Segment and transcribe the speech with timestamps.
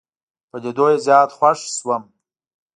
[0.49, 2.03] په لیدو یې زیات خوښ شوم.